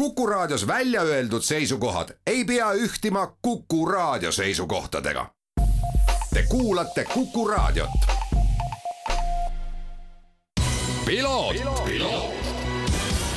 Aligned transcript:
Kuku 0.00 0.26
Raadios 0.26 0.66
välja 0.66 1.02
öeldud 1.02 1.42
seisukohad 1.42 2.08
ei 2.26 2.44
pea 2.44 2.72
ühtima 2.72 3.26
Kuku 3.42 3.86
Raadio 3.86 4.32
seisukohtadega. 4.32 5.26
Te 6.34 6.44
kuulate 6.48 7.04
Kuku 7.04 7.48
Raadiot. 7.48 7.90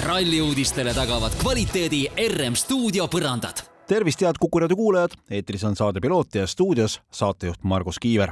ralli 0.04 0.42
uudistele 0.42 0.94
tagavad 0.94 1.32
kvaliteedi 1.42 2.08
RM 2.28 2.56
stuudio 2.56 3.08
põrandad. 3.08 3.60
tervist, 3.88 4.22
head 4.22 4.36
Kuku 4.40 4.60
raadio 4.60 4.76
kuulajad, 4.76 5.12
eetris 5.32 5.64
on 5.64 5.76
saade 5.76 6.00
Piloot 6.00 6.36
ja 6.36 6.48
stuudios 6.48 7.02
saatejuht 7.12 7.64
Margus 7.64 8.00
Kiiver. 8.00 8.32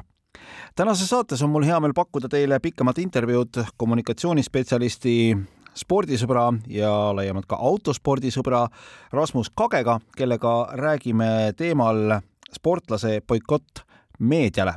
tänases 0.76 1.10
saates 1.10 1.42
on 1.42 1.50
mul 1.50 1.64
hea 1.64 1.80
meel 1.80 1.94
pakkuda 1.94 2.30
teile 2.30 2.60
pikemat 2.60 2.98
intervjuud 2.98 3.64
kommunikatsioonispetsialisti 3.78 5.38
spordisõbra 5.78 6.50
ja 6.72 6.92
laiemalt 7.16 7.48
ka 7.50 7.60
autospordisõbra 7.60 8.66
Rasmus 9.14 9.52
Kagega, 9.56 10.00
kellega 10.18 10.56
räägime 10.80 11.54
teemal 11.58 12.20
sportlase 12.52 13.22
boikott 13.28 13.86
meediale, 14.22 14.74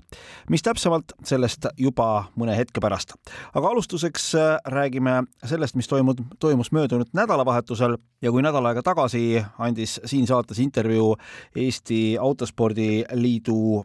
mis 0.50 0.62
täpsemalt 0.64 1.12
sellest 1.26 1.66
juba 1.78 2.24
mõne 2.40 2.56
hetke 2.56 2.80
pärast. 2.80 3.12
aga 3.54 3.68
alustuseks 3.68 4.32
räägime 4.72 5.22
sellest, 5.44 5.76
mis 5.76 5.88
toimub, 5.88 6.20
toimus 6.40 6.72
möödunud 6.72 7.12
nädalavahetusel 7.12 7.96
ja 8.22 8.32
kui 8.32 8.42
nädal 8.42 8.66
aega 8.66 8.82
tagasi 8.82 9.44
andis 9.58 10.00
siin 10.04 10.26
saates 10.26 10.58
intervjuu 10.58 11.16
Eesti 11.56 12.16
Autospordiliidu 12.20 13.84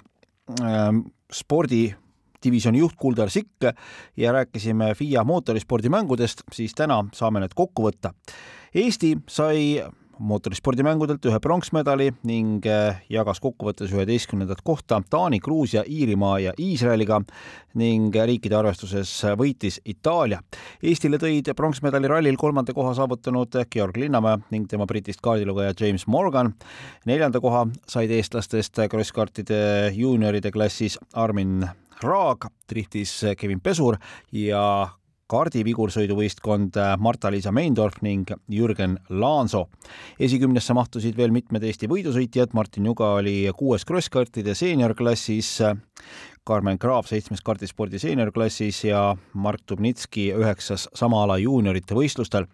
äh, 0.61 0.93
spordi 1.33 1.95
divisjoni 2.43 2.83
juht 2.83 2.97
Kuldar 2.99 3.29
Sikk 3.29 3.69
ja 4.17 4.33
rääkisime 4.35 4.93
FIA 4.95 5.23
mootorispordimängudest, 5.23 6.43
siis 6.53 6.75
täna 6.75 7.03
saame 7.13 7.43
need 7.43 7.55
kokku 7.55 7.87
võtta. 7.89 8.13
Eesti 8.75 9.15
sai 9.27 9.81
mootorispordimängudelt 10.19 11.23
ühe 11.29 11.39
pronksmedali 11.39 12.09
ning 12.27 12.65
jagas 13.09 13.39
kokkuvõttes 13.43 13.91
üheteistkümnendat 13.95 14.61
kohta 14.67 15.01
Taani, 15.09 15.39
Gruusia, 15.39 15.83
Iirimaa 15.87 16.39
ja 16.43 16.53
Iisraeliga 16.59 17.21
ning 17.79 18.15
riikide 18.15 18.57
arvestuses 18.59 19.11
võitis 19.39 19.79
Itaalia. 19.87 20.41
Eestile 20.83 21.19
tõid 21.21 21.51
pronksmedali 21.55 22.11
rallil 22.11 22.39
kolmanda 22.39 22.75
koha 22.75 22.93
saavutanud 22.97 23.61
Georg 23.71 23.97
Linnamäe 23.97 24.43
ning 24.51 24.67
tema 24.69 24.87
Britist 24.89 25.23
kaardilugeja 25.23 25.73
James 25.79 26.07
Morgan. 26.07 26.53
neljanda 27.05 27.39
koha 27.39 27.67
said 27.87 28.11
eestlastest 28.11 28.79
krosskartide 28.89 29.91
juunioride 29.95 30.51
klassis 30.51 30.99
Armin 31.13 31.63
Raag, 32.03 32.45
driftis 32.69 33.11
Kevin 33.37 33.59
Pesur 33.59 33.97
ja 34.31 34.61
kaardivigursõiduvõistkond 35.29 36.77
Marta-Liisa 36.97 37.51
Meindorf 37.51 37.99
ning 38.01 38.31
Jürgen 38.49 38.97
Laanso. 39.09 39.67
esikümnesse 40.19 40.73
mahtusid 40.73 41.17
veel 41.17 41.31
mitmed 41.31 41.63
Eesti 41.63 41.89
võidusõitjad, 41.91 42.53
Martin 42.53 42.85
Juga 42.85 43.11
oli 43.19 43.51
kuues 43.55 43.85
krosskartide 43.85 44.55
seeniorklassis, 44.55 45.59
Karmen 46.43 46.79
Kraav 46.79 47.05
seitsmes 47.05 47.41
kardispordi 47.41 47.99
seeniorklassis 47.99 48.83
ja 48.83 49.15
Mark 49.33 49.67
Dubnitski 49.69 50.31
üheksas 50.33 50.87
sama 50.95 51.23
ala 51.23 51.37
juuniorite 51.37 51.93
võistlustel 51.93 52.47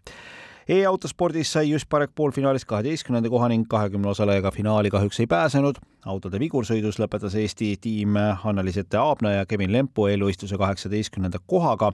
e-autospordis 0.69 1.53
sai 1.53 1.69
Just 1.69 1.89
Parek 1.89 2.11
poolfinaalis 2.15 2.65
kaheteistkümnenda 2.65 3.29
koha 3.29 3.49
ning 3.49 3.67
kahekümne 3.69 4.09
osalejaga 4.09 4.51
finaali 4.51 4.89
kahjuks 4.89 5.19
ei 5.19 5.27
pääsenud. 5.27 5.75
autode 6.05 6.39
vigursõidus 6.39 6.99
lõpetas 7.01 7.35
Eesti 7.35 7.77
tiim 7.81 8.17
Anneli-Sette 8.43 8.97
Aabna 8.97 9.31
ja 9.31 9.45
Kevin 9.45 9.71
Lempu 9.73 10.05
eelvõistluse 10.07 10.57
kaheksateistkümnenda 10.57 11.39
kohaga 11.47 11.91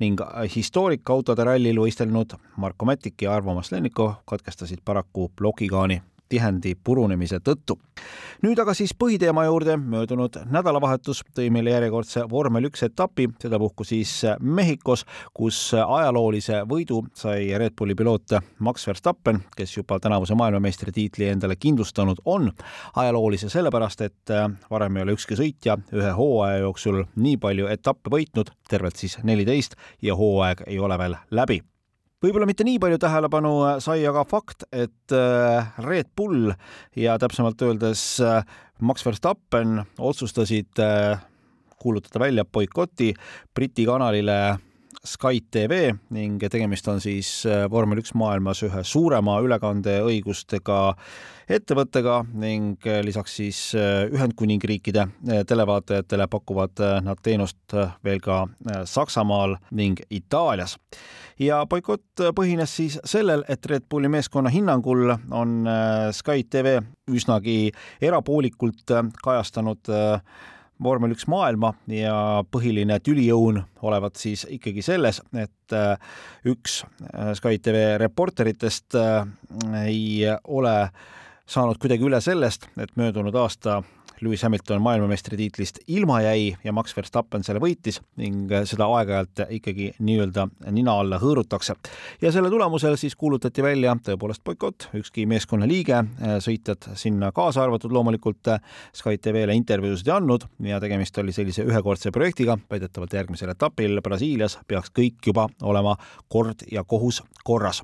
ning 0.00 0.20
historiikautode 0.56 1.44
rallil 1.44 1.80
võistelnud 1.80 2.36
Marko 2.56 2.86
Mätik 2.86 3.22
ja 3.22 3.34
Arvo 3.34 3.54
Masleniko 3.54 4.14
katkestasid 4.26 4.78
paraku 4.84 5.30
plokigaani 5.36 6.02
tihendi 6.28 6.74
purunemise 6.84 7.40
tõttu. 7.44 7.78
nüüd 8.42 8.58
aga 8.62 8.74
siis 8.74 8.92
põhiteema 8.94 9.44
juurde, 9.48 9.76
möödunud 9.76 10.36
nädalavahetus 10.50 11.24
tõi 11.34 11.48
meile 11.50 11.72
järjekordse 11.74 12.24
vormel 12.30 12.68
üks 12.68 12.84
etapi, 12.86 13.28
sedapuhku 13.42 13.84
siis 13.84 14.12
Mehhikos, 14.40 15.04
kus 15.34 15.58
ajaloolise 15.74 16.62
võidu 16.68 17.02
sai 17.14 17.50
Red 17.58 17.74
Bulli 17.78 17.94
piloot 17.98 18.38
Max 18.58 18.86
Verstappen, 18.86 19.40
kes 19.56 19.76
juba 19.76 19.98
tänavuse 20.00 20.34
maailmameistritiitli 20.34 21.28
endale 21.28 21.56
kindlustanud 21.56 22.22
on. 22.24 22.52
ajaloolise 22.96 23.48
sellepärast, 23.48 24.00
et 24.00 24.34
varem 24.70 24.96
ei 24.96 25.02
ole 25.02 25.16
ükski 25.18 25.36
sõitja 25.38 25.78
ühe 25.92 26.12
hooaja 26.12 26.62
jooksul 26.62 27.02
nii 27.16 27.36
palju 27.36 27.66
etappe 27.66 28.10
võitnud, 28.10 28.52
tervelt 28.68 28.96
siis 28.96 29.18
neliteist 29.22 29.74
ja 30.02 30.16
hooaeg 30.16 30.62
ei 30.66 30.78
ole 30.78 30.98
veel 30.98 31.18
läbi 31.30 31.62
võib-olla 32.24 32.48
mitte 32.48 32.66
nii 32.66 32.78
palju 32.82 32.98
tähelepanu 33.02 33.52
sai 33.82 34.02
aga 34.08 34.24
fakt, 34.28 34.66
et 34.72 35.14
äh, 35.14 35.68
Red 35.84 36.10
Bull 36.18 36.52
ja 36.98 37.18
täpsemalt 37.20 37.62
öeldes 37.62 38.04
äh, 38.24 38.42
Max 38.80 39.06
Verstappen 39.06 39.82
otsustasid 39.98 40.82
äh, 40.82 41.20
kuulutada 41.78 42.24
välja 42.24 42.44
boikoti 42.44 43.12
Briti 43.54 43.86
kanalile 43.86 44.58
Sky 45.08 45.40
TV 45.50 45.92
ning 46.14 46.42
tegemist 46.50 46.88
on 46.90 47.00
siis 47.00 47.30
vormel 47.70 48.02
üks 48.02 48.14
maailmas 48.18 48.62
ühe 48.66 48.82
suurema 48.84 49.38
ülekandeõigustega 49.44 50.80
ettevõttega 51.48 52.18
ning 52.36 52.84
lisaks 53.06 53.38
siis 53.40 53.60
Ühendkuningriikide 53.78 55.06
televaatajatele 55.48 56.26
pakuvad 56.28 56.82
nad 57.06 57.22
teenust 57.24 57.76
veel 58.04 58.20
ka 58.20 58.42
Saksamaal 58.84 59.56
ning 59.72 60.02
Itaalias. 60.12 60.76
Ja 61.38 61.62
boikott 61.70 62.18
põhines 62.34 62.72
siis 62.74 62.98
sellel, 63.06 63.44
et 63.48 63.66
Red 63.70 63.86
Bulli 63.90 64.10
meeskonna 64.10 64.50
hinnangul 64.50 65.12
on 65.30 65.52
äh, 65.70 66.08
Sky 66.14 66.42
TV 66.50 66.78
üsnagi 67.14 67.70
erapoolikult 68.02 68.90
äh, 68.90 69.04
kajastanud 69.22 69.90
äh, 69.94 70.18
vormel 70.82 71.14
üks 71.14 71.26
maailma 71.30 71.72
ja 71.90 72.44
põhiline 72.50 72.98
tüliõun 73.04 73.60
olevat 73.82 74.18
siis 74.20 74.44
ikkagi 74.48 74.82
selles, 74.86 75.20
et 75.34 75.76
üks 76.48 76.82
Sky 77.38 77.58
TV 77.62 77.84
reporteritest 78.00 78.96
ei 79.84 80.22
ole 80.44 80.76
saanud 81.48 81.80
kuidagi 81.80 82.06
üle 82.06 82.20
sellest, 82.24 82.68
et 82.78 82.92
möödunud 83.00 83.34
aasta 83.40 83.80
Lewis 84.20 84.42
Hamilton 84.42 84.82
maailmameistritiitlist 84.82 85.78
ilma 85.86 86.20
jäi 86.22 86.56
ja 86.64 86.72
Max 86.72 86.96
Verstappen 86.96 87.44
selle 87.46 87.60
võitis 87.62 88.00
ning 88.16 88.50
seda 88.68 88.88
aeg-ajalt 88.98 89.44
ikkagi 89.54 89.92
nii-öelda 89.98 90.48
nina 90.74 90.96
alla 91.00 91.18
hõõrutakse. 91.22 91.74
ja 92.22 92.32
selle 92.32 92.50
tulemusel 92.50 92.96
siis 92.96 93.16
kuulutati 93.16 93.62
välja 93.62 93.96
tõepoolest 94.04 94.44
boikott, 94.44 94.88
ükski 94.94 95.26
meeskonna 95.26 95.68
liige, 95.68 96.02
sõitjad 96.44 96.90
sinna 96.94 97.32
kaasa 97.32 97.62
arvatud 97.62 97.92
loomulikult 97.92 98.52
Sky 98.92 99.18
TV-le 99.18 99.54
intervjuusid 99.54 100.08
ei 100.08 100.16
andnud 100.16 100.46
ja 100.66 100.80
tegemist 100.80 101.18
oli 101.18 101.32
sellise 101.32 101.66
ühekordse 101.68 102.12
projektiga, 102.14 102.58
väidetavalt 102.70 103.12
järgmisel 103.12 103.54
etapil 103.54 104.00
Brasiilias 104.02 104.58
peaks 104.68 104.92
kõik 104.94 105.30
juba 105.30 105.48
olema 105.62 105.96
kord 106.28 106.66
ja 106.72 106.84
kohus 106.84 107.22
korras. 107.44 107.82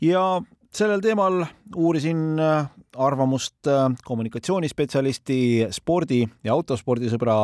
ja 0.00 0.40
sellel 0.74 1.00
teemal 1.04 1.44
uurisin 1.76 2.38
äh, 2.40 2.68
arvamust 2.96 3.66
äh, 3.66 3.90
kommunikatsioonispetsialisti, 4.04 5.68
spordi 5.70 6.24
ja 6.44 6.54
autospordisõbra 6.56 7.36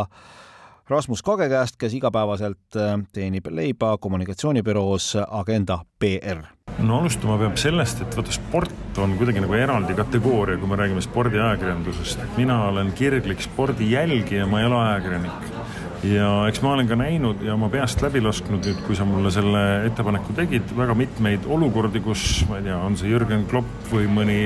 Rasmus 0.91 1.23
Kage 1.23 1.47
käest, 1.49 1.79
kes 1.81 1.95
igapäevaselt 1.95 2.77
äh, 2.77 2.97
teenib 3.15 3.49
leiba 3.51 3.97
kommunikatsioonibüroos 3.99 5.15
Agenda 5.29 5.79
PR. 5.99 6.45
no 6.79 7.01
alustama 7.01 7.39
peab 7.39 7.57
sellest, 7.61 8.01
et 8.03 8.17
vaata 8.17 8.33
sport 8.35 8.99
on 8.99 9.17
kuidagi 9.19 9.43
nagu 9.45 9.55
eraldi 9.55 9.95
kategooria, 9.95 10.59
kui 10.59 10.69
me 10.69 10.77
räägime 10.77 11.03
spordiajakirjandusest. 11.05 12.21
mina 12.37 12.65
olen 12.69 12.93
kirglik 12.93 13.43
spordi 13.43 13.93
jälgija, 13.93 14.47
ma 14.47 14.61
ei 14.61 14.67
ole 14.67 14.79
ajakirjanik 14.87 15.62
ja 16.07 16.29
eks 16.51 16.63
ma 16.65 16.73
olen 16.75 16.89
ka 16.91 16.97
näinud 16.99 17.43
ja 17.47 17.55
oma 17.55 17.69
peast 17.71 18.03
läbi 18.03 18.21
lasknud 18.23 18.65
nüüd, 18.67 18.81
kui 18.87 18.97
sa 18.99 19.07
mulle 19.07 19.31
selle 19.35 19.63
ettepaneku 19.87 20.35
tegid, 20.37 20.75
väga 20.77 20.97
mitmeid 20.99 21.47
olukordi, 21.47 22.03
kus 22.03 22.43
ma 22.51 22.59
ei 22.59 22.67
tea, 22.67 22.79
on 22.83 22.97
see 22.99 23.13
Jürgen 23.13 23.45
Klopp 23.51 23.91
või 23.93 24.09
mõni, 24.11 24.39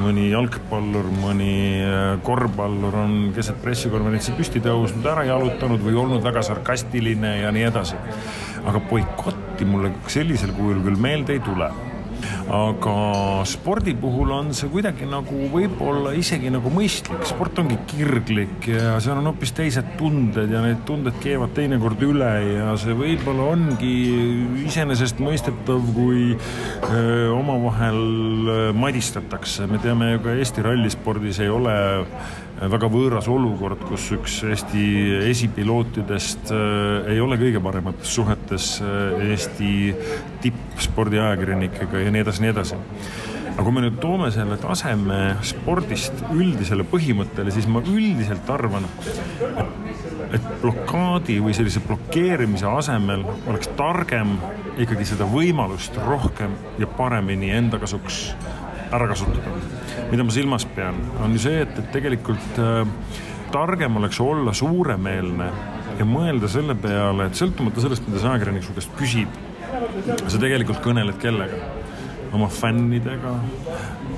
mõni 0.00 0.30
jalgpallur, 0.32 1.10
mõni 1.20 1.54
äh, 1.84 2.02
korvpallur 2.24 3.00
on 3.04 3.16
keset 3.36 3.60
pressikonverentsi 3.64 4.36
püsti 4.38 4.64
tõusnud, 4.64 5.04
ära 5.12 5.26
jalutanud 5.28 5.84
või 5.84 5.98
olnud 6.04 6.24
väga 6.24 6.44
sarkastiline 6.46 7.38
ja 7.42 7.52
nii 7.54 7.68
edasi. 7.68 8.00
aga 8.64 8.80
boikotti 8.88 9.66
mulle 9.68 9.90
sellisel 10.08 10.54
kujul 10.56 10.80
küll 10.86 10.96
meelde 10.96 11.36
ei 11.36 11.42
tule 11.44 11.68
aga 12.52 13.44
spordi 13.48 13.94
puhul 13.96 14.32
on 14.36 14.50
see 14.56 14.68
kuidagi 14.72 15.06
nagu 15.08 15.46
võib-olla 15.52 16.12
isegi 16.18 16.50
nagu 16.52 16.68
mõistlik, 16.72 17.24
sport 17.28 17.58
ongi 17.62 17.78
kirglik 17.88 18.68
ja 18.68 18.98
seal 19.02 19.20
on 19.22 19.30
hoopis 19.30 19.54
teised 19.56 19.94
tunded 19.98 20.52
ja 20.52 20.60
need 20.64 20.82
tunded 20.88 21.16
keevad 21.24 21.54
teinekord 21.56 22.04
üle 22.04 22.30
ja 22.44 22.76
see 22.80 22.96
võib-olla 22.98 23.48
ongi 23.54 23.94
iseenesestmõistetav, 24.66 25.90
kui 25.96 26.34
omavahel 27.32 28.72
madistatakse, 28.76 29.68
me 29.70 29.80
teame 29.82 30.14
ju 30.14 30.24
ka 30.26 30.38
Eesti 30.38 30.64
rallispordis 30.66 31.40
ei 31.44 31.52
ole 31.52 31.74
väga 32.54 32.88
võõras 32.92 33.26
olukord, 33.28 33.80
kus 33.88 34.06
üks 34.14 34.36
Eesti 34.46 34.84
esipilootidest 35.30 36.52
ei 37.10 37.18
ole 37.24 37.38
kõige 37.40 37.62
paremates 37.64 38.12
suhetes 38.14 38.76
Eesti 38.84 39.94
tippspordiajakirjanikega 40.74 42.04
ja 42.04 42.12
nii 42.12 42.24
edasi, 42.24 42.42
nii 42.42 42.52
edasi. 42.52 42.78
aga 43.54 43.62
kui 43.62 43.74
me 43.76 43.84
nüüd 43.84 44.00
toome 44.02 44.30
selle 44.34 44.56
taseme 44.58 45.18
spordist 45.46 46.24
üldisele 46.34 46.86
põhimõttele, 46.90 47.54
siis 47.54 47.68
ma 47.70 47.82
üldiselt 47.86 48.50
arvan, 48.50 48.88
et 50.34 50.48
blokaadi 50.62 51.38
või 51.44 51.54
sellise 51.54 51.82
blokeerimise 51.84 52.66
asemel 52.66 53.22
oleks 53.46 53.70
targem 53.78 54.34
ikkagi 54.82 55.06
seda 55.06 55.28
võimalust 55.30 55.94
rohkem 56.02 56.56
ja 56.82 56.90
paremini 56.98 57.52
enda 57.54 57.78
kasuks 57.78 58.24
ära 58.94 59.06
kasutada. 59.10 59.54
mida 60.10 60.26
ma 60.26 60.34
silmas 60.34 60.66
pean, 60.74 60.98
on 61.22 61.32
ju 61.34 61.46
see, 61.46 61.62
et, 61.62 61.78
et 61.78 61.88
tegelikult 61.94 62.58
äh, 62.58 62.82
targem 63.54 63.96
oleks 63.96 64.20
olla 64.20 64.52
suuremeelne 64.52 65.48
ja 65.98 66.06
mõelda 66.06 66.50
selle 66.50 66.74
peale, 66.74 67.28
et 67.28 67.38
sõltumata 67.38 67.82
sellest, 67.82 68.06
mida 68.08 68.18
see 68.20 68.30
ajakirjanik 68.32 68.66
su 68.66 68.74
käest 68.74 68.94
küsib, 68.98 69.38
sa 70.28 70.38
tegelikult 70.38 70.82
kõneled 70.84 71.18
kellega 71.22 71.58
oma 72.34 72.48
fännidega, 72.50 73.32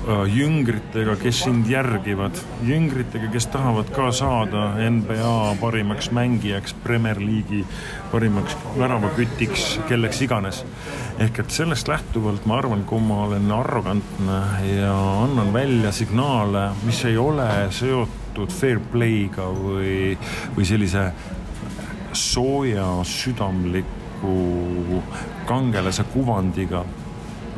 äh, 0.07 0.23
jüngritega, 0.33 1.15
kes 1.21 1.43
sind 1.45 1.67
järgivad, 1.69 2.39
jüngritega, 2.65 3.29
kes 3.33 3.45
tahavad 3.53 3.91
ka 3.93 4.09
saada 4.15 4.71
NBA 4.89 5.57
parimaks 5.61 6.09
mängijaks, 6.15 6.73
Premier 6.83 7.21
League'i 7.21 7.61
parimaks 8.11 8.57
väravakütiks, 8.77 9.67
kelleks 9.89 10.21
iganes. 10.25 10.65
ehk 11.19 11.39
et 11.39 11.49
sellest 11.49 11.87
lähtuvalt 11.87 12.45
ma 12.45 12.57
arvan, 12.57 12.83
kui 12.85 13.01
ma 13.01 13.23
olen 13.25 13.51
arrogantne 13.51 14.41
ja 14.69 14.93
annan 15.23 15.53
välja 15.53 15.91
signaale, 15.91 16.69
mis 16.85 17.05
ei 17.05 17.17
ole 17.17 17.47
seotud 17.69 18.53
fair 18.53 18.79
play'ga 18.93 19.47
või, 19.49 20.17
või 20.57 20.65
sellise 20.65 21.11
sooja 22.13 22.85
südamliku 24.21 25.03
kangelase 25.45 26.03
kuvandiga 26.03 26.85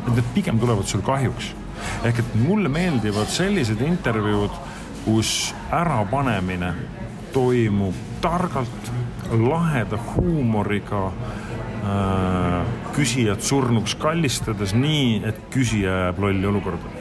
need 0.08 0.24
pigem 0.34 0.60
tulevad 0.60 0.86
sul 0.86 1.02
kahjuks. 1.02 1.56
ehk 2.04 2.20
et 2.20 2.36
mulle 2.36 2.70
meeldivad 2.70 3.28
sellised 3.28 3.82
intervjuud, 3.82 4.52
kus 5.06 5.56
ärapanemine 5.72 6.74
toimub 7.34 7.96
targalt, 8.22 8.92
laheda 9.32 9.98
huumoriga 10.16 11.08
äh,, 11.08 12.66
küsijat 12.96 13.42
surnuks 13.42 13.96
kallistades, 13.96 14.74
nii 14.74 15.22
et 15.24 15.40
küsija 15.50 15.90
jääb 15.90 16.20
lolli 16.20 16.46
olukorda 16.46 16.99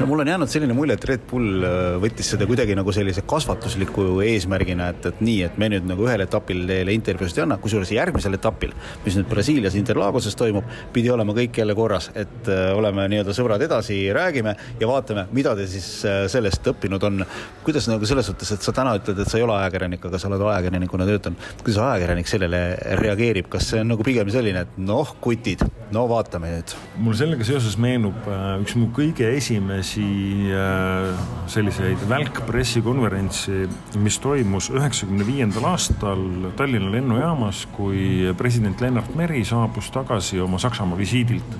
no 0.00 0.06
mul 0.06 0.20
on 0.20 0.28
jäänud 0.28 0.48
selline 0.48 0.72
mulje, 0.72 0.94
et 0.96 1.04
Red 1.04 1.24
Bull 1.28 1.64
äh, 1.66 1.96
võttis 2.00 2.30
seda 2.32 2.46
kuidagi 2.48 2.72
nagu 2.76 2.92
sellise 2.94 3.20
kasvatusliku 3.28 4.06
eesmärgina, 4.24 4.88
et, 4.94 5.08
et 5.10 5.18
nii, 5.20 5.42
et 5.44 5.58
me 5.60 5.68
nüüd 5.74 5.84
nagu 5.90 6.06
ühel 6.06 6.24
etapil 6.24 6.62
teile 6.68 6.94
intervjuusid 6.96 7.40
ei 7.40 7.44
anna, 7.44 7.58
kusjuures 7.60 7.92
järgmisel 7.92 8.38
etapil, 8.38 8.72
mis 9.04 9.18
nüüd 9.18 9.28
Brasiilias 9.28 9.76
Interlagoses 9.76 10.38
toimub, 10.40 10.64
pidi 10.94 11.12
olema 11.12 11.34
kõik 11.36 11.60
jälle 11.60 11.76
korras, 11.76 12.08
et 12.14 12.48
äh, 12.48 12.70
oleme 12.76 13.04
nii-öelda 13.12 13.34
sõbrad 13.36 13.64
edasi, 13.66 13.98
räägime 14.16 14.54
ja 14.80 14.88
vaatame, 14.88 15.26
mida 15.36 15.52
te 15.58 15.68
siis 15.68 15.90
äh, 16.08 16.22
sellest 16.32 16.72
õppinud 16.72 17.04
on. 17.10 17.26
kuidas 17.66 17.90
nagu 17.90 18.08
selles 18.08 18.30
suhtes, 18.30 18.54
et 18.56 18.64
sa 18.64 18.72
täna 18.72 18.96
ütled, 18.96 19.20
et 19.20 19.28
sa 19.28 19.36
ei 19.36 19.44
ole 19.44 19.58
ajakirjanik, 19.58 20.08
aga 20.08 20.18
sa 20.18 20.30
oled 20.30 20.46
ajakirjanikuna 20.48 21.08
töötanud, 21.10 21.44
kuidas 21.60 21.82
ajakirjanik 21.84 22.32
sellele 22.32 22.62
reageerib, 23.02 23.52
kas 23.52 23.68
see 23.74 23.84
on 23.84 23.92
nagu 23.92 24.06
pigem 24.06 24.32
selline, 24.32 24.64
et 24.64 24.80
noh, 24.80 25.12
kutid, 25.20 25.66
no 25.92 26.08
vaatame 26.08 26.56
nüüd? 26.56 26.76
mul 27.04 27.16
sellega 27.16 27.44
seoses 27.44 27.76
meenub 27.80 28.24
üks 28.62 28.74
mu 28.78 28.88
kõige 28.96 29.28
esimesi 29.36 29.89
esimesi 29.90 30.52
äh, 30.52 31.18
selliseid 31.46 31.98
välkpressikonverentsi, 32.08 33.68
mis 33.98 34.18
toimus 34.22 34.70
üheksakümne 34.70 35.26
viiendal 35.26 35.66
aastal 35.72 36.52
Tallinna 36.56 36.92
lennujaamas, 36.92 37.66
kui 37.74 38.30
president 38.38 38.80
Lennart 38.80 39.14
Meri 39.14 39.44
saabus 39.44 39.90
tagasi 39.90 40.40
oma 40.40 40.58
Saksamaa 40.58 40.98
visiidilt 40.98 41.58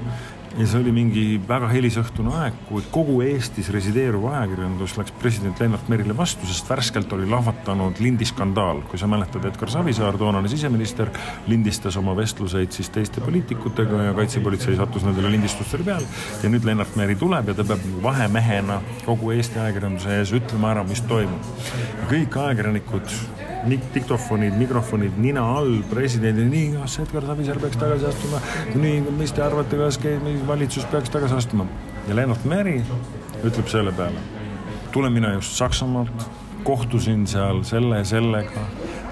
ja 0.59 0.67
see 0.67 0.81
oli 0.81 0.93
mingi 0.95 1.25
väga 1.49 1.69
hilisõhtune 1.71 2.33
aeg, 2.41 2.57
kui 2.69 2.83
kogu 2.93 3.21
Eestis 3.23 3.71
resideeruv 3.75 4.27
ajakirjandus 4.33 4.97
läks 4.99 5.15
president 5.23 5.61
Lennart 5.63 5.89
Merile 5.93 6.17
vastu, 6.17 6.49
sest 6.49 6.69
värskelt 6.71 7.13
oli 7.15 7.29
lahvatanud 7.31 8.01
lindiskandaal. 8.03 8.83
kui 8.91 8.99
sa 8.99 9.07
mäletad, 9.07 9.45
Edgar 9.47 9.71
Savisaar, 9.71 10.19
toonane 10.19 10.49
siseminister, 10.49 11.11
lindistas 11.47 11.97
oma 11.97 12.17
vestluseid 12.17 12.73
siis 12.73 12.91
teiste 12.91 13.21
poliitikutega 13.21 14.03
ja 14.09 14.15
kaitsepolitsei 14.15 14.77
sattus 14.77 15.07
nendele 15.07 15.31
lindistustele 15.31 15.85
peale. 15.85 16.07
ja 16.43 16.51
nüüd 16.51 16.67
Lennart 16.67 16.97
Meri 16.97 17.17
tuleb 17.17 17.49
ja 17.49 17.55
ta 17.55 17.65
peab 17.65 17.87
vahemehena 18.03 18.81
kogu 19.05 19.31
Eesti 19.37 19.63
ajakirjanduse 19.63 20.19
ees 20.19 20.35
ütlema 20.35 20.75
ära, 20.75 20.85
mis 20.85 21.05
toimub. 21.07 21.47
kõik 22.11 22.37
ajakirjanikud 22.37 23.49
diktofonid, 23.69 24.57
mikrofonid 24.59 25.19
nina 25.21 25.45
all 25.57 25.81
presidendile, 25.91 26.49
nii, 26.49 26.67
kas 26.81 26.99
Edgar 27.05 27.27
Savisaar 27.29 27.61
peaks 27.63 27.81
tagasi 27.81 28.07
astuma, 28.09 28.43
nii, 28.75 29.01
mis 29.19 29.33
te 29.37 29.45
arvate, 29.45 29.79
kas 29.81 29.99
valitsus 30.49 30.87
peaks 30.93 31.13
tagasi 31.13 31.37
astuma? 31.41 31.67
ja 32.09 32.17
Lennart 32.17 32.45
Meri 32.49 32.79
ütleb 33.45 33.69
selle 33.71 33.93
peale, 33.97 34.21
tulen 34.93 35.13
mina 35.13 35.35
just 35.37 35.57
Saksamaalt, 35.59 36.29
kohtusin 36.65 37.27
seal 37.29 37.63
selle 37.69 38.01
ja 38.01 38.05
sellega, 38.05 38.65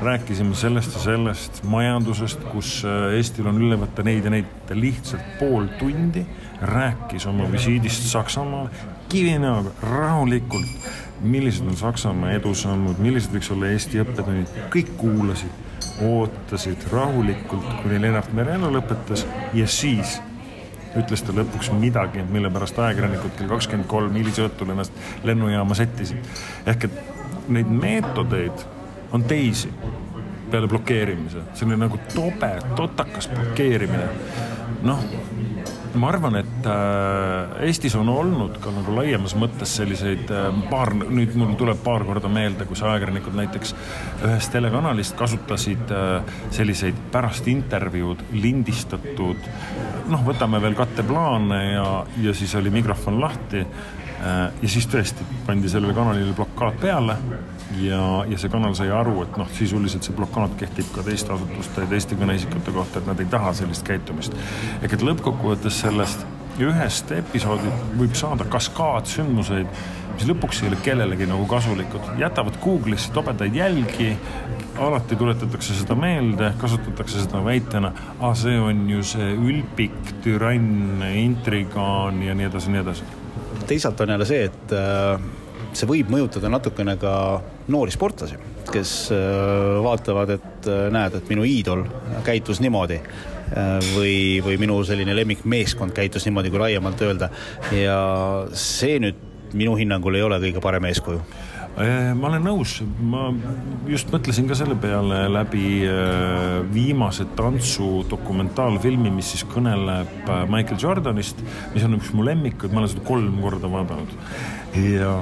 rääkisime 0.02 0.54
sellest 0.54 0.94
ja 0.94 1.00
sellest 1.02 1.62
majandusest, 1.64 2.44
kus 2.52 2.82
äh, 2.86 3.16
Eestil 3.18 3.48
on 3.50 3.60
üle 3.60 3.78
võtta 3.80 4.04
neid 4.06 4.28
ja 4.28 4.32
neid, 4.32 4.50
ta 4.68 4.76
lihtsalt 4.76 5.38
pool 5.40 5.66
tundi 5.80 6.24
rääkis 6.62 7.26
oma 7.30 7.48
visiidist 7.52 8.08
Saksamaale 8.10 8.70
kivinäoga, 9.08 9.72
rahulikult 9.82 10.90
millised 11.20 11.66
on 11.66 11.76
Saksamaa 11.76 12.30
edusammud, 12.36 12.98
millised 13.02 13.32
võiks 13.34 13.50
olla 13.52 13.72
Eesti 13.72 14.02
õppetunnid, 14.02 14.52
kõik 14.72 14.94
kuulasid, 15.00 15.66
ootasid 16.04 16.86
rahulikult, 16.92 17.66
kuni 17.82 18.00
Lennart 18.02 18.32
Meri 18.36 18.54
elu 18.54 18.70
lõpetas 18.76 19.26
ja 19.54 19.66
siis 19.66 20.18
ütles 20.98 21.22
ta 21.22 21.34
lõpuks 21.36 21.70
midagi, 21.78 22.22
mille 22.32 22.50
pärast 22.50 22.78
ajakirjanikud 22.78 23.34
kell 23.38 23.50
kakskümmend 23.52 23.88
kolm 23.90 24.18
hilisõhtul 24.18 24.72
ennast 24.72 25.26
lennujaama 25.26 25.76
sättisid. 25.78 26.22
ehk 26.66 26.84
et 26.84 27.00
neid 27.48 27.70
meetodeid 27.70 28.64
on 29.12 29.24
teisi 29.24 29.70
peale 30.50 30.68
blokeerimise, 30.68 31.44
selline 31.54 31.76
nagu 31.84 31.98
tobe, 32.14 32.50
totakas 32.76 33.28
blokeerimine. 33.28 34.08
noh 34.82 35.04
ma 35.96 36.10
arvan, 36.12 36.36
et 36.40 36.66
äh, 36.68 37.64
Eestis 37.68 37.94
on 37.98 38.08
olnud 38.12 38.58
ka 38.62 38.72
nagu 38.74 38.94
laiemas 38.96 39.34
mõttes 39.38 39.72
selliseid 39.78 40.30
äh, 40.34 40.48
paar, 40.70 40.92
nüüd 40.94 41.36
mul 41.38 41.54
tuleb 41.60 41.80
paar 41.84 42.04
korda 42.08 42.30
meelde, 42.32 42.66
kus 42.68 42.82
ajakirjanikud 42.84 43.36
näiteks 43.38 43.74
ühest 44.26 44.52
telekanalist 44.54 45.16
kasutasid 45.18 45.92
äh, 45.94 46.34
selliseid 46.54 46.98
pärast 47.12 47.48
intervjuud 47.50 48.26
lindistatud 48.36 49.48
noh, 50.08 50.26
võtame 50.26 50.60
veel 50.64 50.76
katteplaane 50.78 51.62
ja, 51.72 51.88
ja 52.24 52.34
siis 52.36 52.54
oli 52.58 52.72
mikrofon 52.74 53.20
lahti 53.22 53.64
ja 54.18 54.68
siis 54.68 54.88
tõesti 54.90 55.26
pandi 55.46 55.70
sellele 55.70 55.94
kanalile 55.94 56.32
blokaad 56.34 56.80
peale 56.82 57.18
ja, 57.82 58.00
ja 58.28 58.38
see 58.40 58.50
kanal 58.50 58.74
sai 58.78 58.90
aru, 58.94 59.20
et 59.22 59.36
noh, 59.40 59.50
sisuliselt 59.54 60.06
see 60.06 60.16
blokaad 60.16 60.56
kehtib 60.60 60.90
ka 60.94 61.04
teiste 61.06 61.34
asutuste 61.34 61.84
ja 61.84 61.92
teiste 61.92 62.18
kõneisikute 62.18 62.74
kohta, 62.74 62.98
et 62.98 63.06
nad 63.10 63.20
ei 63.20 63.30
taha 63.30 63.52
sellist 63.60 63.86
käitumist. 63.86 64.34
ehk 64.82 64.98
et 64.98 65.06
lõppkokkuvõttes 65.06 65.82
sellest 65.84 66.26
ühest 66.58 67.12
episoodist 67.14 67.94
võib 67.98 68.16
saada 68.18 68.46
kaskaad 68.50 69.06
sündmuseid, 69.06 69.68
mis 70.16 70.26
lõpuks 70.26 70.62
ei 70.62 70.72
ole 70.72 70.78
kellelegi 70.82 71.28
nagu 71.30 71.46
kasulikud, 71.46 72.14
jätavad 72.18 72.58
Google'isse 72.62 73.12
tobedaid 73.14 73.54
jälgi, 73.54 74.10
alati 74.82 75.16
tuletatakse 75.18 75.76
seda 75.78 75.94
meelde, 75.98 76.50
kasutatakse 76.58 77.22
seda 77.22 77.44
väitena, 77.44 77.92
aa, 78.18 78.34
see 78.38 78.58
on 78.58 78.84
ju 78.90 79.04
see 79.06 79.30
ülpik 79.36 80.14
türann, 80.24 81.04
intrigaan 81.12 82.22
ja 82.26 82.34
nii 82.34 82.50
edasi, 82.50 82.74
nii 82.74 82.82
edasi. 82.82 83.06
Teisalt 83.68 84.00
on 84.00 84.16
jälle 84.16 84.26
see, 84.28 84.48
et 84.48 84.74
äh 84.74 85.46
see 85.76 85.88
võib 85.88 86.12
mõjutada 86.12 86.50
natukene 86.52 86.96
ka 87.00 87.12
noori 87.72 87.92
sportlasi, 87.94 88.38
kes 88.72 88.92
äh, 89.14 89.78
vaatavad, 89.84 90.34
et 90.38 90.68
äh, 90.70 90.86
näed, 90.94 91.18
et 91.18 91.32
minu 91.32 91.46
iidol 91.48 91.84
käitus 92.26 92.62
niimoodi 92.64 93.00
või, 93.94 94.42
või 94.44 94.58
minu 94.60 94.74
selline 94.84 95.14
lemmikmeeskond 95.16 95.94
käitus 95.96 96.26
niimoodi, 96.26 96.50
kui 96.52 96.60
laiemalt 96.60 97.00
öelda. 97.00 97.30
ja 97.72 98.00
see 98.52 98.98
nüüd 99.00 99.22
minu 99.56 99.72
hinnangul 99.78 100.18
ei 100.18 100.24
ole 100.26 100.36
kõige 100.42 100.60
parem 100.60 100.84
eeskuju 100.90 101.22
ma 101.78 102.26
olen 102.26 102.42
nõus, 102.42 102.72
ma 103.06 103.28
just 103.86 104.10
mõtlesin 104.10 104.48
ka 104.50 104.56
selle 104.58 104.74
peale 104.82 105.20
läbi 105.30 105.84
viimase 106.74 107.28
tantsu 107.38 108.02
dokumentaalfilmi, 108.10 109.12
mis 109.14 109.30
siis 109.34 109.44
kõneleb 109.46 110.26
Michael 110.50 110.80
Jordanist, 110.82 111.38
mis 111.76 111.86
on 111.86 111.94
üks 112.00 112.10
mu 112.16 112.26
lemmikud, 112.26 112.74
ma 112.74 112.82
olen 112.82 112.90
seda 112.90 113.06
kolm 113.06 113.38
korda 113.44 113.70
vaadanud. 113.70 114.16
Ja 114.74 115.14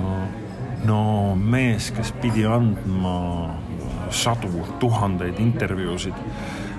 no 0.89 1.01
mees, 1.37 1.91
kes 1.93 2.15
pidi 2.23 2.47
andma 2.49 3.17
sadu, 4.15 4.65
tuhandeid 4.81 5.41
intervjuusid, 5.43 6.17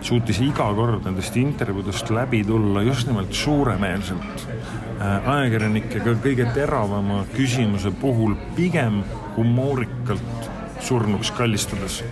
suutis 0.05 0.39
iga 0.43 0.67
kord 0.77 1.05
nendest 1.07 1.35
intervjuudest 1.39 2.11
läbi 2.15 2.43
tulla 2.47 2.83
just 2.85 3.09
nimelt 3.09 3.33
suuremeelselt. 3.35 4.47
Äh, 4.97 5.29
ajakirjanikega 5.29 6.15
kõige 6.23 6.47
teravama 6.55 7.23
küsimuse 7.35 7.91
puhul 8.01 8.33
pigem 8.55 9.03
humoorikalt 9.37 10.49
surnuks 10.79 11.31
kallistades. 11.31 12.03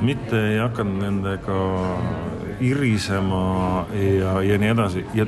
mitte 0.00 0.38
ei 0.52 0.58
hakanud 0.58 1.02
nendega 1.02 1.54
irisema 2.60 3.86
ja, 3.92 4.42
ja 4.42 4.58
nii 4.58 4.68
edasi. 4.70 5.06
Ja, 5.14 5.26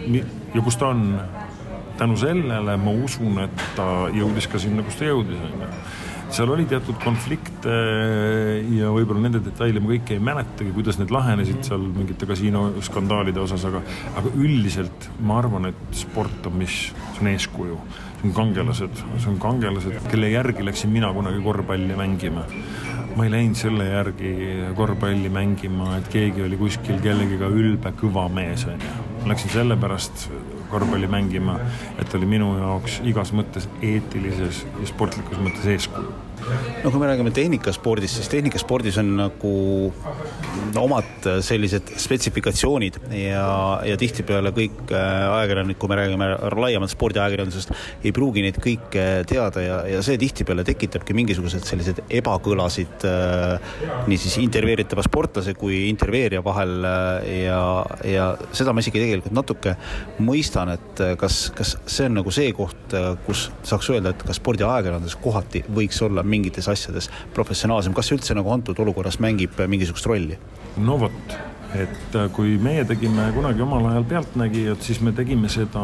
ja 0.54 0.62
kus 0.62 0.76
ta 0.76 0.92
on? 0.94 1.20
Tänu 1.98 2.16
sellele 2.16 2.76
ma 2.80 2.92
usun, 3.04 3.42
et 3.42 3.64
ta 3.76 4.08
jõudis 4.14 4.46
ka 4.48 4.58
sinna, 4.58 4.82
kus 4.82 4.96
ta 4.96 5.04
jõudis, 5.04 5.42
on 5.42 5.66
ju 5.66 5.72
seal 6.34 6.50
oli 6.54 6.66
teatud 6.70 6.98
konflikte 7.02 7.72
ja 8.76 8.90
võib-olla 8.94 9.24
nende 9.24 9.40
detaile 9.44 9.82
ma 9.82 9.90
kõiki 9.92 10.16
ei 10.16 10.22
mäletagi, 10.22 10.72
kuidas 10.76 11.00
need 11.00 11.12
lahenesid 11.14 11.64
seal 11.66 11.82
mingite 11.94 12.28
kasiinoskandaalide 12.30 13.42
osas, 13.42 13.64
aga 13.68 13.82
aga 14.20 14.32
üldiselt 14.38 15.10
ma 15.26 15.40
arvan, 15.40 15.70
et 15.72 15.82
sport 15.96 16.46
on 16.50 16.60
mis, 16.60 16.78
see 17.16 17.24
on 17.24 17.32
eeskuju. 17.32 17.80
see 18.20 18.28
on 18.28 18.36
kangelased, 18.36 19.02
see 19.16 19.32
on 19.32 19.40
kangelased, 19.42 19.98
kelle 20.12 20.30
järgi 20.30 20.64
läksin 20.66 20.92
mina 20.92 21.12
kunagi 21.16 21.42
korvpalli 21.44 21.98
mängima 21.98 22.46
ma 23.16 23.26
ei 23.26 23.32
läinud 23.32 23.58
selle 23.58 23.88
järgi 23.88 24.32
korvpalli 24.78 25.28
mängima, 25.32 25.96
et 25.98 26.08
keegi 26.12 26.44
oli 26.46 26.60
kuskil 26.60 27.00
kellegiga 27.02 27.50
ülbe 27.50 27.92
kõva 27.98 28.28
mees, 28.32 28.68
on 28.70 28.78
ju. 28.78 28.96
ma 29.22 29.32
läksin 29.34 29.54
sellepärast 29.56 30.28
korvpalli 30.70 31.10
mängima, 31.10 31.58
et 31.98 32.14
oli 32.14 32.28
minu 32.30 32.54
jaoks 32.58 33.00
igas 33.10 33.34
mõttes 33.36 33.68
eetilises 33.82 34.64
ja 34.80 34.90
sportlikus 34.90 35.42
mõttes 35.42 35.66
eeskuju 35.76 36.29
no 36.84 36.90
kui 36.90 37.00
me 37.00 37.08
räägime 37.10 37.32
tehnikaspordist, 37.34 38.20
siis 38.20 38.30
tehnikaspordis 38.32 38.98
on 39.00 39.12
nagu 39.18 39.54
omad 40.80 41.26
sellised 41.44 41.92
spetsifikatsioonid 42.00 42.98
ja, 43.16 43.46
ja 43.86 43.96
tihtipeale 44.00 44.52
kõik 44.54 44.92
äh, 44.94 45.26
ajakirjanikud, 45.36 45.80
kui 45.80 45.90
me 45.90 45.98
räägime 45.98 46.28
laiemalt 46.60 46.92
spordiajakirjandusest, 46.92 47.72
ei 48.04 48.12
pruugi 48.16 48.44
neid 48.44 48.60
kõike 48.62 49.04
teada 49.28 49.64
ja, 49.64 49.78
ja 49.88 50.02
see 50.04 50.18
tihtipeale 50.20 50.64
tekitabki 50.66 51.16
mingisugused 51.16 51.66
sellised 51.68 52.02
ebakõlasid 52.20 53.06
äh, 53.08 53.74
niisiis 54.10 54.38
intervjueeritava 54.42 55.04
sportlase 55.06 55.54
kui 55.58 55.84
intervjueerija 55.90 56.44
vahel 56.46 56.76
äh, 56.86 57.30
ja, 57.44 57.60
ja 58.06 58.30
seda 58.56 58.74
ma 58.74 58.84
isegi 58.84 59.02
tegelikult 59.02 59.36
natuke 59.36 59.76
mõistan, 60.22 60.74
et 60.76 61.04
kas, 61.20 61.42
kas 61.56 61.76
see 61.86 62.08
on 62.08 62.20
nagu 62.20 62.32
see 62.34 62.52
koht, 62.56 62.96
kus 63.26 63.48
saaks 63.66 63.90
öelda, 63.92 64.14
et 64.14 64.24
ka 64.26 64.36
spordiajakirjandus 64.36 65.16
kohati 65.20 65.64
võiks 65.70 66.00
olla 66.04 66.24
mingites 66.30 66.68
asjades 66.70 67.10
professionaalsem, 67.36 67.94
kas 67.96 68.12
üldse 68.14 68.36
nagu 68.38 68.52
antud 68.54 68.78
olukorras 68.82 69.20
mängib 69.22 69.58
mingisugust 69.68 70.08
rolli? 70.10 70.38
no 70.80 70.96
vot, 71.00 71.36
et 71.76 72.18
äh, 72.18 72.28
kui 72.34 72.56
meie 72.62 72.84
tegime 72.88 73.28
kunagi 73.36 73.62
omal 73.66 73.90
ajal 73.92 74.06
Pealtnägijat, 74.10 74.82
siis 74.86 75.00
me 75.04 75.12
tegime 75.16 75.50
seda 75.52 75.82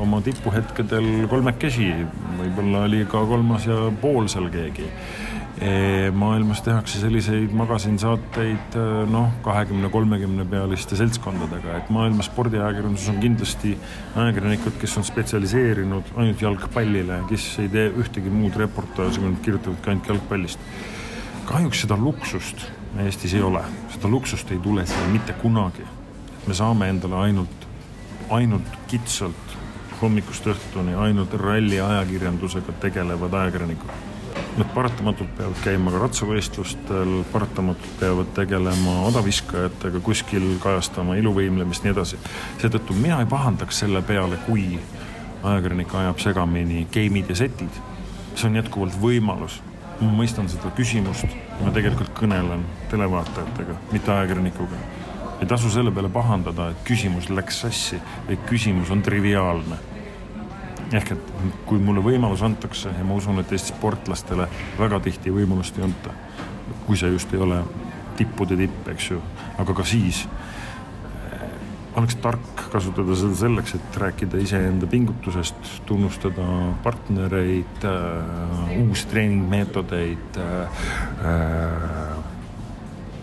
oma 0.00 0.20
tipuhetkedel 0.24 1.26
kolmekesi, 1.30 1.90
võib-olla 2.40 2.86
oli 2.88 3.04
ka 3.10 3.24
kolmas 3.28 3.68
ja 3.68 3.86
pool 4.02 4.28
seal 4.32 4.50
keegi 4.52 4.88
maailmas 6.16 6.62
tehakse 6.64 7.02
selliseid 7.02 7.52
magasins-saateid 7.52 8.76
noh, 9.12 9.28
kahekümne, 9.44 9.90
kolmekümne 9.92 10.46
pealiste 10.48 10.96
seltskondadega, 10.96 11.74
et 11.76 11.90
maailma 11.92 12.24
spordiajakirjanduses 12.24 13.10
on 13.12 13.20
kindlasti 13.20 13.74
ajakirjanikud, 14.16 14.78
kes 14.80 14.96
on 14.96 15.04
spetsialiseerinud 15.04 16.14
ainult 16.16 16.44
jalgpallile, 16.46 17.20
kes 17.28 17.46
ei 17.60 17.68
tee 17.72 17.90
ühtegi 17.92 18.32
muud 18.32 18.56
reportaaži, 18.56 19.20
kui 19.20 19.34
nad 19.34 19.44
kirjutavadki 19.44 19.92
ainult 19.92 20.12
jalgpallist. 20.14 20.68
kahjuks 21.50 21.84
seda 21.84 21.96
luksust 21.98 22.68
Eestis 22.98 23.34
ei 23.34 23.42
ole, 23.42 23.60
seda 23.92 24.08
luksust 24.10 24.50
ei 24.50 24.58
tule 24.58 24.86
siia 24.86 25.08
mitte 25.12 25.32
kunagi. 25.42 25.84
me 26.46 26.54
saame 26.54 26.88
endale 26.88 27.16
ainult, 27.16 27.66
ainult 28.30 28.78
kitsalt 28.88 29.58
hommikust 30.00 30.46
õhtuni 30.46 30.96
ainult 30.96 31.34
ralli 31.34 31.80
ajakirjandusega 31.80 32.72
tegelevad 32.80 33.34
ajakirjanikud 33.34 34.09
Nad 34.58 34.66
paratamatult 34.74 35.30
peavad 35.38 35.58
käima 35.62 35.92
ka 35.94 36.00
ratsavõistlustel, 36.02 37.10
paratamatult 37.30 37.92
peavad 38.00 38.32
tegelema 38.34 38.96
odaviskajatega, 39.06 40.00
kuskil 40.02 40.56
kajastama 40.62 41.14
iluvõimlemist, 41.20 41.84
nii 41.84 41.92
edasi. 41.94 42.18
seetõttu 42.58 42.96
mina 42.98 43.20
ei 43.22 43.28
pahandaks 43.30 43.78
selle 43.84 44.02
peale, 44.02 44.40
kui 44.46 44.80
ajakirjanik 45.42 45.94
ajab 46.02 46.18
segamini 46.18 46.86
game'id 46.92 47.30
ja 47.30 47.36
setid. 47.44 47.78
see 48.34 48.48
on 48.48 48.56
jätkuvalt 48.56 48.98
võimalus. 49.00 49.60
ma 50.00 50.10
mõistan 50.18 50.48
seda 50.48 50.72
küsimust, 50.76 51.30
ma 51.60 51.70
tegelikult 51.70 52.10
kõnelen 52.18 52.64
televaatajatega, 52.90 53.78
mitte 53.92 54.12
ajakirjanikuga. 54.12 54.82
ei 55.40 55.46
tasu 55.46 55.70
selle 55.70 55.90
peale 55.90 56.08
pahandada, 56.08 56.70
et 56.70 56.84
küsimus 56.84 57.30
läks 57.30 57.60
sassi 57.60 58.02
või 58.26 58.38
küsimus 58.50 58.90
on 58.90 59.02
triviaalne 59.02 59.78
ehk 60.92 61.12
et 61.14 61.32
kui 61.68 61.78
mulle 61.82 62.02
võimalus 62.04 62.42
antakse 62.42 62.90
ja 62.96 63.04
ma 63.06 63.14
usun, 63.18 63.38
et 63.42 63.52
Eesti 63.52 63.74
sportlastele 63.74 64.48
väga 64.78 65.00
tihti 65.04 65.32
võimalust 65.34 65.78
ei 65.78 65.86
anta, 65.86 66.14
kui 66.86 66.98
see 66.98 67.12
just 67.14 67.34
ei 67.34 67.42
ole 67.42 67.62
tippude 68.18 68.58
tipp, 68.58 68.88
eks 68.92 69.10
ju, 69.12 69.20
aga 69.62 69.76
ka 69.76 69.86
siis 69.86 70.24
eh, 71.30 71.46
oleks 71.98 72.18
tark 72.22 72.66
kasutada 72.72 73.16
seda 73.18 73.38
selleks, 73.38 73.76
et 73.78 74.00
rääkida 74.02 74.42
iseenda 74.42 74.90
pingutusest, 74.90 75.72
tunnustada 75.86 76.46
partnereid 76.84 77.86
äh,, 77.86 78.76
uusi 78.82 79.06
treeningmeetodeid 79.14 80.42
äh,, 80.42 80.84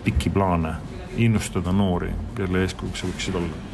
pikki 0.08 0.32
plaane, 0.32 0.74
innustada 1.20 1.72
noori, 1.72 2.12
kelle 2.36 2.64
eeskujuks 2.64 3.04
sa 3.04 3.10
võiksid 3.10 3.40
olla 3.40 3.67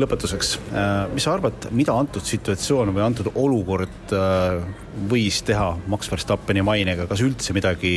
lõpetuseks, 0.00 0.56
äh, 0.72 0.94
mis 1.14 1.26
sa 1.26 1.36
arvad, 1.36 1.68
mida 1.76 1.94
antud 1.96 2.24
situatsioon 2.26 2.92
või 2.96 3.04
antud 3.06 3.30
olukord 3.34 4.14
äh, 4.16 4.64
võis 5.10 5.42
teha 5.46 5.72
Max 5.90 6.10
Verstappeni 6.12 6.64
mainega, 6.66 7.08
kas 7.10 7.22
üldse 7.24 7.56
midagi 7.56 7.94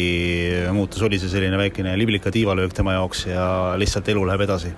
muutus, 0.75 1.03
oli 1.05 1.19
see 1.21 1.31
selline 1.31 1.59
väikene 1.59 1.95
liblika 1.99 2.33
tiivalöök 2.33 2.75
tema 2.75 2.97
jaoks 2.97 3.27
ja 3.29 3.49
lihtsalt 3.79 4.09
elu 4.11 4.25
läheb 4.29 4.47
edasi? 4.47 4.73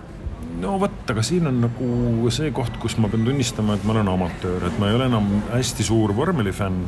no 0.61 0.75
vot, 0.81 0.99
aga 1.09 1.23
siin 1.25 1.47
on 1.49 1.61
nagu 1.63 2.31
see 2.33 2.51
koht, 2.55 2.75
kus 2.81 2.97
ma 3.01 3.09
pean 3.11 3.25
tunnistama, 3.25 3.77
et 3.77 3.85
ma 3.87 3.95
olen 3.95 4.11
amatöör, 4.11 4.67
et 4.67 4.79
ma 4.81 4.89
ei 4.89 4.97
ole 4.97 5.07
enam 5.09 5.29
hästi 5.49 5.85
suur 5.87 6.13
vormelifänn, 6.17 6.83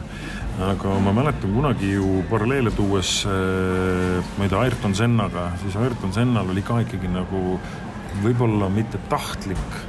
aga 0.68 0.98
ma 1.02 1.14
mäletan 1.16 1.56
kunagi 1.56 1.96
ju 1.96 2.22
paralleele 2.30 2.74
tuues 2.78 3.24
äh, 3.30 4.20
ma 4.38 4.46
ei 4.46 4.52
tea, 4.52 4.62
Ayrton 4.68 4.94
Sennaga, 4.98 5.50
siis 5.64 5.78
Ayrton 5.80 6.14
Sennal 6.14 6.54
oli 6.54 6.66
ka 6.66 6.84
ikkagi 6.84 7.10
nagu 7.10 7.58
võib-olla 8.22 8.70
mitte 8.70 9.02
tahtlik 9.10 9.82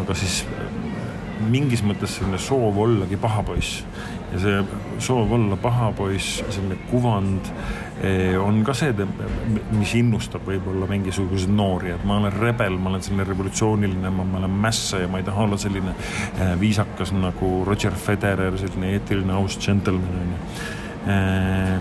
aga 0.00 0.16
siis 0.18 0.42
mingis 1.50 1.82
mõttes 1.84 2.18
selline 2.18 2.38
soov 2.40 2.78
ollagi 2.84 3.18
paha 3.20 3.42
poiss. 3.46 3.82
Ja 4.32 4.40
see 4.42 4.60
soov 5.02 5.32
olla 5.36 5.56
paha 5.60 5.90
poiss, 5.94 6.40
selline 6.54 6.78
kuvand 6.90 7.50
eh, 8.02 8.34
on 8.40 8.62
ka 8.66 8.74
see, 8.76 8.94
mis 9.74 9.94
innustab 9.98 10.46
võib-olla 10.48 10.88
mingisuguseid 10.90 11.52
noori, 11.54 11.92
et 11.94 12.06
ma 12.08 12.18
olen 12.20 12.34
rebel, 12.38 12.78
ma 12.78 12.92
olen 12.92 13.04
selline 13.04 13.26
revolutsiooniline, 13.28 14.14
ma, 14.14 14.26
ma 14.26 14.40
olen 14.42 14.56
mässa 14.64 15.04
ja 15.04 15.10
ma 15.10 15.20
ei 15.20 15.26
taha 15.26 15.46
olla 15.46 15.60
selline 15.60 15.94
eh, 15.94 16.54
viisakas 16.60 17.14
nagu 17.14 17.52
Roger 17.68 17.94
Federer, 18.06 18.58
selline 18.58 18.94
eetiline 18.96 19.38
aus 19.38 19.58
džentelmen 19.60 20.24
onju 20.24 20.40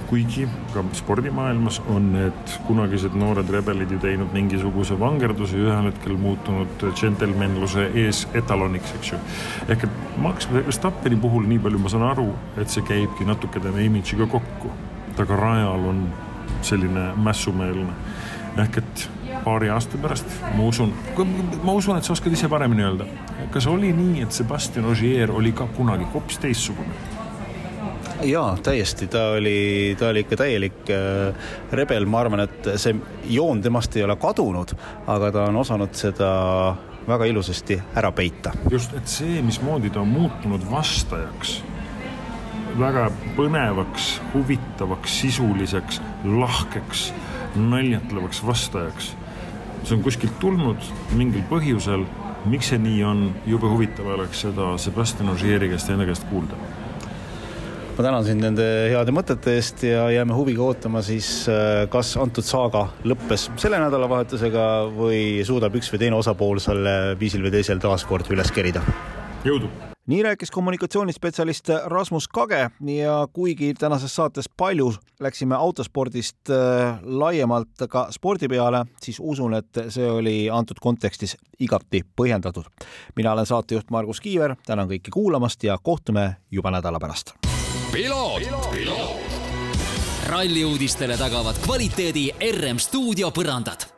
kuigi 0.09 0.47
ka 0.73 0.83
spordimaailmas 0.93 1.79
on 1.89 2.09
need 2.13 2.55
kunagised 2.67 3.15
noored 3.15 3.49
rebelid 3.55 3.91
ju 3.91 3.99
teinud 4.03 4.33
mingisuguse 4.35 4.97
vangerduse 4.99 5.57
ja 5.61 5.69
ühel 5.69 5.87
hetkel 5.87 6.17
muutunud 6.19 6.83
džentelmenluse 6.91 7.85
ees 8.03 8.25
etaloniks, 8.35 8.91
eks 8.99 9.13
ju. 9.13 9.21
ehk 9.69 9.87
et 9.87 10.19
Max 10.23 10.49
Verstappeni 10.51 11.15
puhul, 11.15 11.47
nii 11.47 11.61
palju 11.63 11.79
ma 11.79 11.93
saan 11.93 12.05
aru, 12.09 12.27
et 12.59 12.69
see 12.73 12.83
käibki 12.83 13.27
natuke 13.29 13.63
tema 13.63 13.79
imidžiga 13.79 14.27
kokku. 14.27 14.71
ta 15.15 15.25
ka 15.29 15.39
rajal 15.39 15.87
on 15.93 16.05
selline 16.61 17.13
mässumeelne. 17.15 17.95
ehk 18.57 18.77
et 18.83 19.09
paari 19.43 19.69
aasta 19.69 19.97
pärast, 19.97 20.29
ma 20.57 20.67
usun, 20.67 20.93
ma 21.63 21.71
usun, 21.71 21.97
et 21.97 22.03
sa 22.03 22.13
oskad 22.13 22.33
ise 22.35 22.51
paremini 22.51 22.83
öelda. 22.83 23.07
kas 23.51 23.67
oli 23.71 23.93
nii, 23.93 24.21
et 24.27 24.31
Sebastian 24.31 24.85
Ogier 24.91 25.31
oli 25.31 25.51
ka 25.51 25.67
kunagi 25.77 26.11
hoopis 26.13 26.43
teistsugune? 26.43 27.12
Jaa, 28.23 28.57
täiesti, 28.63 29.07
ta 29.07 29.27
oli, 29.37 29.95
ta 29.99 30.09
oli 30.09 30.19
ikka 30.23 30.35
täielik 30.35 30.89
äh, 30.89 31.35
rebel, 31.71 32.05
ma 32.05 32.23
arvan, 32.23 32.45
et 32.45 32.69
see 32.79 32.95
joon 33.35 33.61
temast 33.61 33.95
ei 33.97 34.03
ole 34.05 34.15
kadunud, 34.19 34.73
aga 35.07 35.31
ta 35.31 35.45
on 35.49 35.59
osanud 35.61 35.93
seda 35.97 36.31
väga 37.07 37.27
ilusasti 37.31 37.79
ära 37.95 38.11
peita. 38.11 38.53
just, 38.71 38.93
et 38.97 39.07
see, 39.07 39.41
mismoodi 39.41 39.91
ta 39.93 40.01
on 40.01 40.11
muutunud 40.13 40.63
vastajaks, 40.71 41.61
väga 42.79 43.09
põnevaks, 43.37 44.17
huvitavaks, 44.33 45.19
sisuliseks, 45.25 46.01
lahkeks, 46.23 47.11
naljatlevaks 47.55 48.43
vastajaks, 48.45 49.13
see 49.83 49.97
on 49.97 50.05
kuskilt 50.05 50.39
tulnud 50.39 50.93
mingil 51.17 51.43
põhjusel, 51.51 52.07
miks 52.47 52.71
see 52.71 52.79
nii 52.79 53.03
on, 53.07 53.27
jube 53.47 53.67
huvitav 53.71 54.07
oleks 54.15 54.47
seda 54.47 54.73
Sebastian 54.79 55.31
Ogieri 55.35 55.69
käest 55.71 55.91
enda 55.91 56.07
käest 56.07 56.27
kuulda 56.31 56.59
ma 57.93 58.03
tänan 58.03 58.25
sind 58.25 58.41
nende 58.41 58.65
heade 58.89 59.13
mõtete 59.13 59.53
eest 59.53 59.83
ja 59.85 60.07
jääme 60.09 60.33
huviga 60.33 60.63
ootama 60.65 61.03
siis, 61.05 61.45
äh, 61.51 61.83
kas 61.93 62.15
antud 62.17 62.45
saaga 62.45 62.87
lõppes 63.05 63.51
selle 63.61 63.77
nädalavahetusega 63.83 64.65
või 64.95 65.43
suudab 65.45 65.77
üks 65.77 65.91
või 65.93 66.01
teine 66.01 66.17
osapool 66.17 66.61
selle 66.63 67.13
viisil 67.19 67.45
või 67.45 67.53
teisel 67.53 67.81
taas 67.83 68.05
kord 68.09 68.31
üles 68.33 68.49
kerida. 68.55 68.81
jõudu! 69.45 69.69
nii 70.09 70.23
rääkis 70.25 70.51
kommunikatsioonispetsialist 70.51 71.69
Rasmus 71.85 72.27
Kage 72.27 72.69
ja 72.95 73.27
kuigi 73.33 73.73
tänases 73.77 74.15
saates 74.15 74.49
palju 74.57 74.89
läksime 75.21 75.55
autospordist 75.55 76.49
äh, 76.49 76.97
laiemalt 77.03 77.85
ka 77.89 78.07
spordi 78.11 78.49
peale, 78.49 78.85
siis 79.01 79.21
usun, 79.21 79.53
et 79.53 79.85
see 79.93 80.09
oli 80.09 80.49
antud 80.49 80.81
kontekstis 80.81 81.37
igati 81.59 82.01
põhjendatud. 82.15 82.65
mina 83.15 83.37
olen 83.37 83.45
saatejuht 83.45 83.91
Margus 83.91 84.19
Kiiver, 84.21 84.55
tänan 84.65 84.89
kõiki 84.89 85.13
kuulamast 85.13 85.63
ja 85.63 85.77
kohtume 85.77 86.35
juba 86.51 86.71
nädala 86.71 86.99
pärast. 86.99 87.42
Ralli 90.25 90.63
uudistele 90.63 91.17
tagavad 91.17 91.59
kvaliteedi 91.61 92.31
RM 92.41 92.81
stuudio 92.81 93.29
põrandad 93.29 93.92